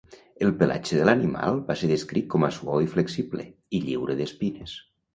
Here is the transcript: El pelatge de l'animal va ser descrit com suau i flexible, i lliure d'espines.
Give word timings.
El 0.45 0.53
pelatge 0.61 0.97
de 1.01 1.05
l'animal 1.09 1.61
va 1.69 1.77
ser 1.83 1.91
descrit 1.93 2.31
com 2.37 2.49
suau 2.59 2.89
i 2.89 2.93
flexible, 2.97 3.49
i 3.81 3.87
lliure 3.89 4.21
d'espines. 4.25 4.79